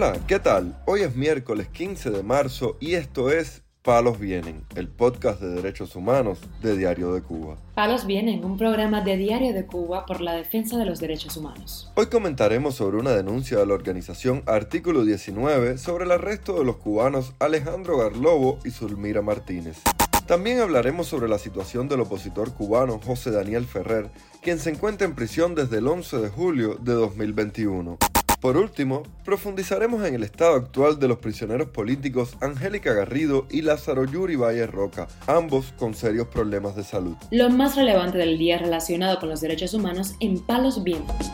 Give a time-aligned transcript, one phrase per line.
[0.00, 0.80] Hola, ¿qué tal?
[0.86, 5.96] Hoy es miércoles 15 de marzo y esto es Palos Vienen, el podcast de derechos
[5.96, 7.56] humanos de Diario de Cuba.
[7.74, 11.90] Palos Vienen, un programa de Diario de Cuba por la defensa de los derechos humanos.
[11.96, 16.76] Hoy comentaremos sobre una denuncia de la organización Artículo 19 sobre el arresto de los
[16.76, 19.78] cubanos Alejandro Garlobo y Zulmira Martínez.
[20.28, 24.12] También hablaremos sobre la situación del opositor cubano José Daniel Ferrer,
[24.42, 27.98] quien se encuentra en prisión desde el 11 de julio de 2021.
[28.40, 34.04] Por último, profundizaremos en el estado actual de los prisioneros políticos Angélica Garrido y Lázaro
[34.04, 37.16] Yuri Valle Roca, ambos con serios problemas de salud.
[37.32, 41.32] Lo más relevante del día relacionado con los derechos humanos en Palos Vientos.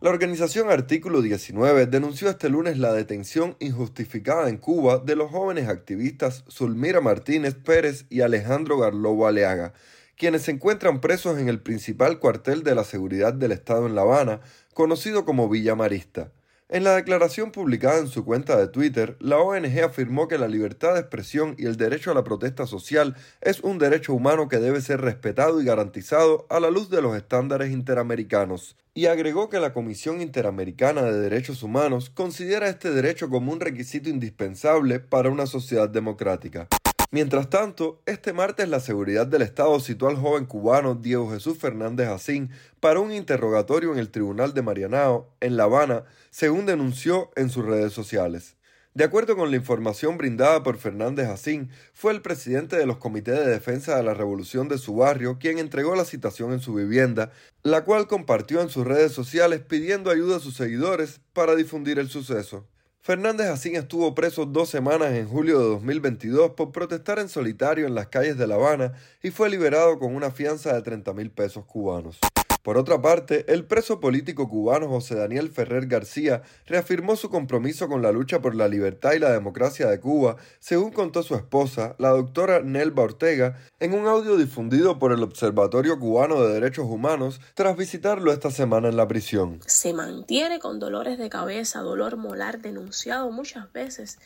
[0.00, 5.68] La organización Artículo 19 denunció este lunes la detención injustificada en Cuba de los jóvenes
[5.68, 9.72] activistas Zulmira Martínez Pérez y Alejandro Garlobo Aleaga,
[10.16, 14.02] quienes se encuentran presos en el principal cuartel de la seguridad del Estado en La
[14.02, 14.40] Habana,
[14.74, 16.32] conocido como Villa Marista.
[16.68, 20.94] En la declaración publicada en su cuenta de Twitter, la ONG afirmó que la libertad
[20.94, 24.80] de expresión y el derecho a la protesta social es un derecho humano que debe
[24.80, 29.72] ser respetado y garantizado a la luz de los estándares interamericanos, y agregó que la
[29.72, 35.88] Comisión Interamericana de Derechos Humanos considera este derecho como un requisito indispensable para una sociedad
[35.88, 36.66] democrática.
[37.12, 42.08] Mientras tanto, este martes la seguridad del Estado citó al joven cubano Diego Jesús Fernández
[42.08, 47.48] Asín para un interrogatorio en el Tribunal de Marianao, en La Habana, según denunció en
[47.48, 48.56] sus redes sociales.
[48.94, 53.38] De acuerdo con la información brindada por Fernández Asín, fue el presidente de los comités
[53.38, 57.30] de defensa de la revolución de su barrio quien entregó la citación en su vivienda,
[57.62, 62.08] la cual compartió en sus redes sociales pidiendo ayuda a sus seguidores para difundir el
[62.08, 62.66] suceso.
[63.06, 67.94] Fernández Asín estuvo preso dos semanas en julio de 2022 por protestar en solitario en
[67.94, 71.64] las calles de La Habana y fue liberado con una fianza de 30 mil pesos
[71.66, 72.18] cubanos.
[72.66, 78.02] Por otra parte, el preso político cubano José Daniel Ferrer García reafirmó su compromiso con
[78.02, 82.08] la lucha por la libertad y la democracia de Cuba, según contó su esposa, la
[82.08, 87.76] doctora Nelva Ortega, en un audio difundido por el Observatorio Cubano de Derechos Humanos tras
[87.76, 89.60] visitarlo esta semana en la prisión.
[89.64, 94.18] Se mantiene con dolores de cabeza, dolor molar denunciado muchas veces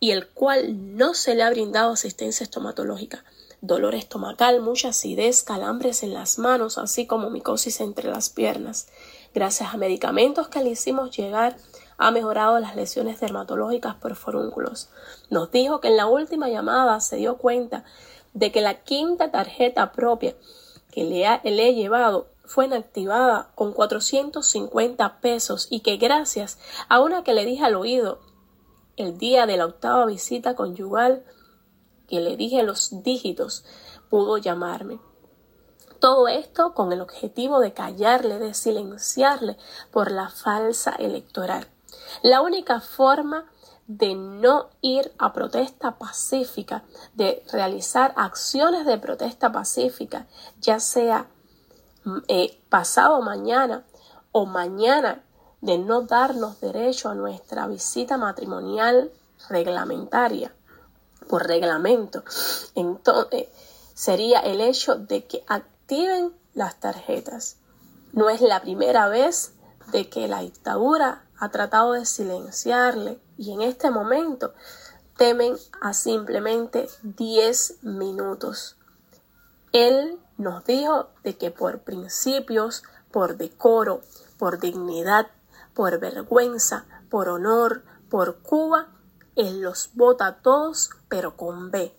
[0.00, 3.24] y el cual no se le ha brindado asistencia estomatológica
[3.66, 8.88] dolor estomacal, mucha acidez, calambres en las manos, así como micosis entre las piernas.
[9.32, 11.56] Gracias a medicamentos que le hicimos llegar,
[11.96, 14.90] ha mejorado las lesiones dermatológicas por forúnculos.
[15.30, 17.84] Nos dijo que en la última llamada se dio cuenta
[18.34, 20.34] de que la quinta tarjeta propia
[20.90, 26.58] que le, le he llevado fue inactivada con 450 pesos y que gracias
[26.88, 28.20] a una que le dije al oído
[28.96, 31.24] el día de la octava visita conyugal
[32.08, 33.64] que le dije los dígitos,
[34.10, 35.00] pudo llamarme.
[36.00, 39.56] Todo esto con el objetivo de callarle, de silenciarle
[39.90, 41.66] por la falsa electoral.
[42.22, 43.46] La única forma
[43.86, 46.84] de no ir a protesta pacífica,
[47.14, 50.26] de realizar acciones de protesta pacífica,
[50.60, 51.26] ya sea
[52.04, 53.84] mm, eh, pasado mañana
[54.32, 55.22] o mañana,
[55.60, 59.10] de no darnos derecho a nuestra visita matrimonial
[59.48, 60.54] reglamentaria
[61.28, 62.24] por reglamento.
[62.74, 63.48] Entonces,
[63.94, 67.56] sería el hecho de que activen las tarjetas.
[68.12, 69.52] No es la primera vez
[69.92, 74.54] de que la dictadura ha tratado de silenciarle y en este momento
[75.16, 78.76] temen a simplemente 10 minutos.
[79.72, 84.00] Él nos dijo de que por principios, por decoro,
[84.38, 85.28] por dignidad,
[85.74, 88.88] por vergüenza, por honor, por Cuba,
[89.36, 91.92] él los vota a todos, pero con B,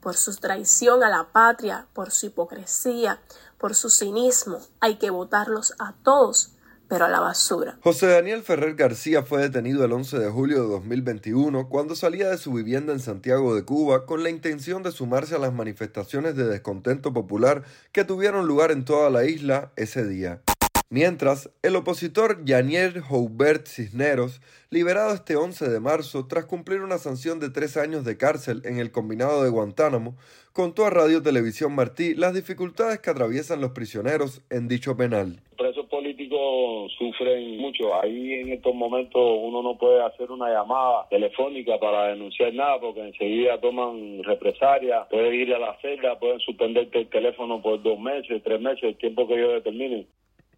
[0.00, 3.20] por su traición a la patria, por su hipocresía,
[3.58, 4.60] por su cinismo.
[4.80, 6.52] Hay que votarlos a todos,
[6.88, 7.78] pero a la basura.
[7.82, 12.38] José Daniel Ferrer García fue detenido el 11 de julio de 2021 cuando salía de
[12.38, 16.46] su vivienda en Santiago de Cuba con la intención de sumarse a las manifestaciones de
[16.46, 20.42] descontento popular que tuvieron lugar en toda la isla ese día.
[20.90, 24.40] Mientras, el opositor Janier Joubert Cisneros,
[24.70, 28.78] liberado este 11 de marzo tras cumplir una sanción de tres años de cárcel en
[28.78, 30.16] el combinado de Guantánamo,
[30.54, 35.42] contó a Radio Televisión Martí las dificultades que atraviesan los prisioneros en dicho penal.
[35.58, 37.94] Presos políticos sufren mucho.
[38.00, 43.06] Ahí en estos momentos uno no puede hacer una llamada telefónica para denunciar nada porque
[43.06, 48.42] enseguida toman represalias, puede ir a la celda, pueden suspenderte el teléfono por dos meses,
[48.42, 50.06] tres meses, el tiempo que ellos determinen.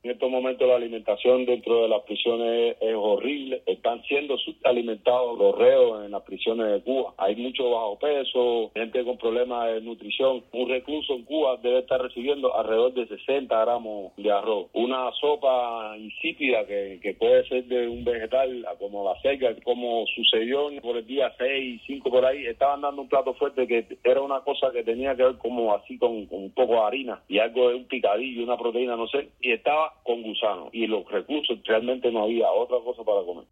[0.02, 3.62] En estos momentos la alimentación dentro de las prisiones es, horrible.
[3.67, 7.12] Están siendo alimentados los reos en las prisiones de Cuba.
[7.19, 10.43] Hay mucho bajo peso, gente con problemas de nutrición.
[10.52, 14.69] Un recluso en Cuba debe estar recibiendo alrededor de 60 gramos de arroz.
[14.73, 20.70] Una sopa insípida que, que puede ser de un vegetal como la selga, como sucedió
[20.81, 22.46] por el día 6, 5 por ahí.
[22.46, 25.99] Estaban dando un plato fuerte que era una cosa que tenía que ver como así
[25.99, 29.29] con, con un poco de harina y algo de un picadillo, una proteína, no sé.
[29.41, 33.44] Y estaba con gusano y los recursos realmente no había otra cosa para comer.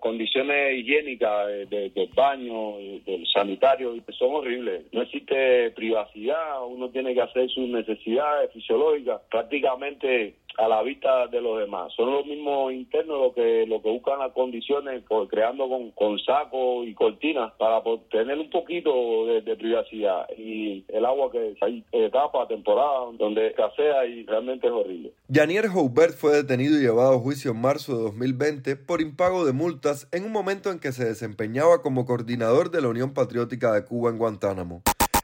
[0.00, 4.84] Condiciones higiénicas del baño, del sanitario, son horribles.
[4.92, 9.20] No existe privacidad, uno tiene que hacer sus necesidades fisiológicas.
[9.30, 11.92] Prácticamente a la vista de los demás.
[11.94, 16.94] Son los mismos internos los que lo que buscan las condiciones, creando con, sacos y
[16.94, 20.26] cortinas para tener un poquito de, privacidad.
[20.36, 25.12] Y el agua que hay etapa, temporada, donde escasea y realmente es horrible.
[25.32, 29.52] Janier Joubert fue detenido y llevado a juicio en marzo de 2020 por impago de
[30.10, 34.10] en un momento en que se desempeñaba como coordinador de la Unión Patriótica de Cuba
[34.10, 34.82] en Guantánamo.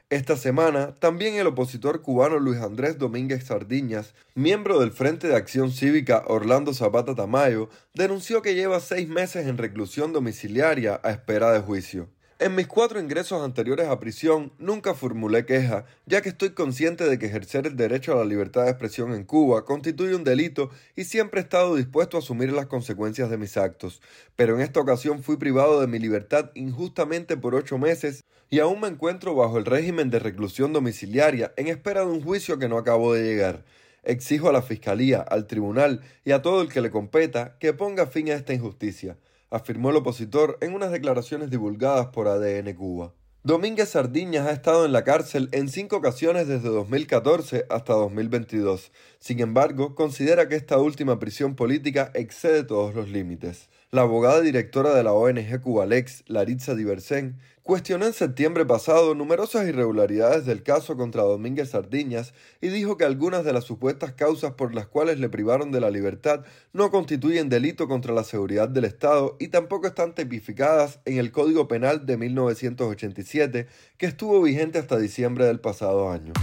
[0.09, 5.71] Esta semana, también el opositor cubano Luis Andrés Domínguez Sardiñas, miembro del Frente de Acción
[5.71, 11.59] Cívica Orlando Zapata Tamayo, denunció que lleva seis meses en reclusión domiciliaria a espera de
[11.59, 12.07] juicio.
[12.43, 17.17] En mis cuatro ingresos anteriores a prisión nunca formulé queja, ya que estoy consciente de
[17.17, 21.05] que ejercer el derecho a la libertad de expresión en Cuba constituye un delito y
[21.05, 24.01] siempre he estado dispuesto a asumir las consecuencias de mis actos.
[24.35, 28.81] Pero en esta ocasión fui privado de mi libertad injustamente por ocho meses y aún
[28.81, 32.77] me encuentro bajo el régimen de reclusión domiciliaria en espera de un juicio que no
[32.77, 33.63] acabo de llegar.
[34.03, 38.05] Exijo a la Fiscalía, al Tribunal y a todo el que le competa que ponga
[38.05, 39.15] fin a esta injusticia
[39.53, 43.13] afirmó el opositor en unas declaraciones divulgadas por ADN Cuba.
[43.43, 48.91] Domínguez Sardiñas ha estado en la cárcel en cinco ocasiones desde 2014 hasta 2022.
[49.19, 53.69] Sin embargo, considera que esta última prisión política excede todos los límites.
[53.93, 60.47] La abogada directora de la ONG Cubalex, Laritza Diversen, cuestionó en septiembre pasado numerosas irregularidades
[60.47, 64.87] del caso contra Domínguez Sardiñas y dijo que algunas de las supuestas causas por las
[64.87, 66.43] cuales le privaron de la libertad
[66.73, 71.67] no constituyen delito contra la seguridad del Estado y tampoco están tipificadas en el Código
[71.67, 73.67] Penal de 1987
[73.97, 76.33] que estuvo vigente hasta diciembre del pasado año.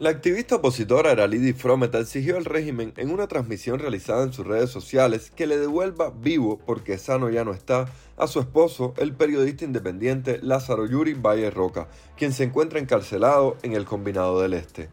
[0.00, 4.70] La activista opositora Aralidi Frometa exigió al régimen en una transmisión realizada en sus redes
[4.70, 7.86] sociales que le devuelva vivo, porque sano ya no está,
[8.16, 13.74] a su esposo, el periodista independiente Lázaro Yuri Valle Roca, quien se encuentra encarcelado en
[13.74, 14.88] el Combinado del Este.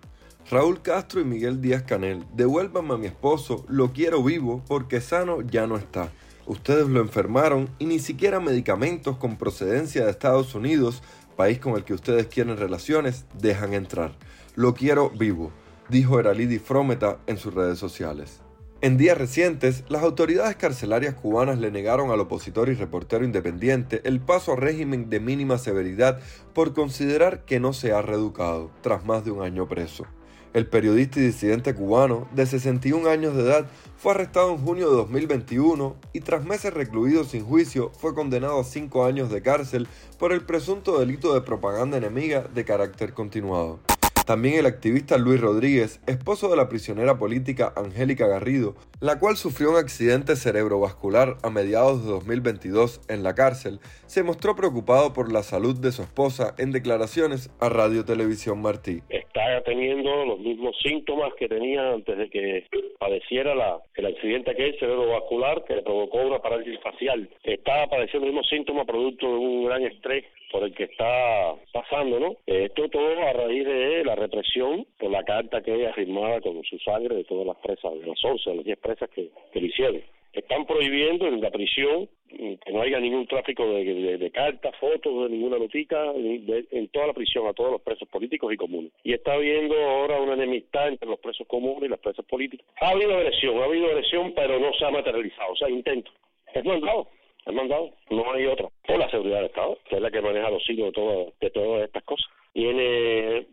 [0.51, 5.41] Raúl Castro y Miguel Díaz Canel, devuélvanme a mi esposo, lo quiero vivo porque sano
[5.41, 6.11] ya no está.
[6.45, 11.03] Ustedes lo enfermaron y ni siquiera medicamentos con procedencia de Estados Unidos
[11.37, 14.11] país con el que ustedes quieren relaciones, dejan entrar.
[14.55, 15.53] Lo quiero vivo,
[15.87, 18.41] dijo Eralidi Frometa en sus redes sociales.
[18.81, 24.19] En días recientes, las autoridades carcelarias cubanas le negaron al opositor y reportero independiente el
[24.19, 26.19] paso a régimen de mínima severidad
[26.53, 30.05] por considerar que no se ha reeducado tras más de un año preso.
[30.53, 33.65] El periodista y disidente cubano, de 61 años de edad,
[33.97, 38.63] fue arrestado en junio de 2021 y tras meses recluido sin juicio fue condenado a
[38.63, 43.79] cinco años de cárcel por el presunto delito de propaganda enemiga de carácter continuado.
[44.27, 49.71] También el activista Luis Rodríguez, esposo de la prisionera política Angélica Garrido, la cual sufrió
[49.71, 55.43] un accidente cerebrovascular a mediados de 2022 en la cárcel, se mostró preocupado por la
[55.43, 59.01] salud de su esposa en declaraciones a Radio Televisión Martí.
[59.37, 62.65] Está teniendo los mismos síntomas que tenía antes de que
[62.97, 67.29] padeciera la, el accidente aquel cerebrovascular que le provocó una parálisis facial.
[67.43, 72.19] Está padeciendo los mismos síntomas producto de un gran estrés por el que está pasando,
[72.19, 72.35] ¿no?
[72.47, 76.79] Esto todo a raíz de la represión por la carta que ella firmaba con su
[76.79, 79.67] sangre de todas las presas, de las 11, de las 10 presas que, que le
[79.67, 80.01] hicieron.
[80.33, 85.57] Están prohibiendo en la prisión que no haya ningún tráfico de, cartas, fotos, de ninguna
[85.57, 88.91] notica, en toda la prisión, a todos los presos políticos y comunes.
[89.03, 92.65] Y está habiendo ahora una enemistad entre los presos comunes y las presas políticas.
[92.81, 96.11] Ha habido agresión, ha habido agresión, pero no se ha materializado, o sea, intento.
[96.53, 97.07] Es mandado,
[97.45, 98.67] es mandado, no hay otra.
[98.85, 101.83] Por la seguridad del Estado, que es la que maneja los hilos de, de todas
[101.83, 103.45] estas cosas tiene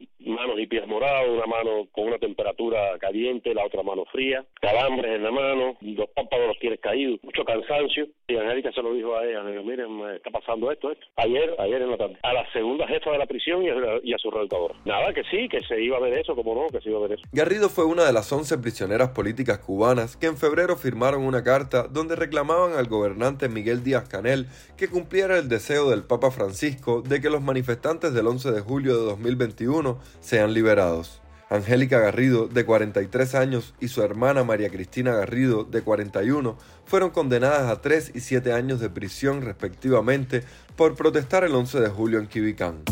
[0.67, 5.31] pies morados, una mano con una temperatura caliente, la otra mano fría, calambres en la
[5.31, 8.07] mano, los párpados los tiene caídos, mucho cansancio.
[8.27, 11.07] Y Angélica se lo dijo a ella, miren, me está pasando esto, esto.
[11.17, 14.31] Ayer, ayer en la tarde, a la segunda jefa de la prisión y a, su
[14.31, 14.75] redactor.
[14.85, 17.03] Nada, que sí, que se iba a ver eso, como no, que se iba a
[17.03, 17.23] ver eso.
[17.33, 21.87] Garrido fue una de las 11 prisioneras políticas cubanas que en febrero firmaron una carta
[21.89, 27.21] donde reclamaban al gobernante Miguel Díaz Canel que cumpliera el deseo del Papa Francisco de
[27.21, 31.21] que los manifestantes del 11 de julio de 2021 sean liberados.
[31.51, 37.71] Angélica Garrido, de 43 años, y su hermana María Cristina Garrido, de 41, fueron condenadas
[37.71, 40.43] a 3 y 7 años de prisión respectivamente
[40.77, 42.83] por protestar el 11 de julio en Quibicán.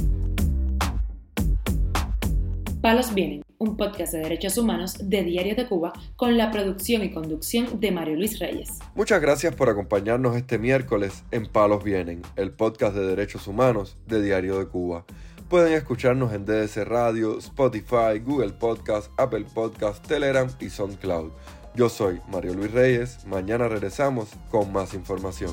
[2.83, 7.13] Palos Vienen, un podcast de derechos humanos de Diario de Cuba con la producción y
[7.13, 8.81] conducción de Mario Luis Reyes.
[8.97, 14.21] Muchas gracias por acompañarnos este miércoles en Palos Vienen, el podcast de derechos humanos de
[14.21, 15.05] Diario de Cuba.
[15.53, 21.31] Pueden escucharnos en DDC Radio, Spotify, Google Podcast, Apple Podcast, Telegram y SoundCloud.
[21.75, 23.27] Yo soy Mario Luis Reyes.
[23.27, 25.53] Mañana regresamos con más información.